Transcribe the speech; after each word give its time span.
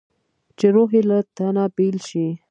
چې 0.57 0.65
روح 0.75 0.89
یې 0.97 1.01
له 1.09 1.17
تنه 1.35 1.63
بېل 1.75 1.97
شي. 2.07 2.27